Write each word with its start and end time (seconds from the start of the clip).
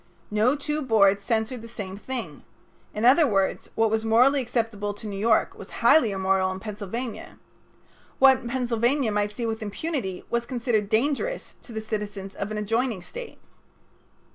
No 0.31 0.55
two 0.55 0.81
boards 0.81 1.23
censored 1.23 1.61
the 1.61 1.67
same 1.67 1.95
thing. 1.95 2.43
In 2.91 3.05
other 3.05 3.27
words, 3.27 3.69
what 3.75 3.91
was 3.91 4.03
morally 4.03 4.41
acceptable 4.41 4.95
to 4.95 5.05
New 5.05 5.15
York 5.19 5.53
was 5.55 5.69
highly 5.85 6.09
immoral 6.09 6.49
in 6.51 6.59
Pennsylvania. 6.59 7.37
What 8.17 8.47
Pennsylvania 8.47 9.11
might 9.11 9.31
see 9.31 9.45
with 9.45 9.61
impunity 9.61 10.25
was 10.27 10.47
considered 10.47 10.89
dangerous 10.89 11.53
to 11.61 11.71
the 11.71 11.81
citizens 11.81 12.33
of 12.33 12.49
an 12.49 12.57
adjoining 12.57 13.03
State. 13.03 13.37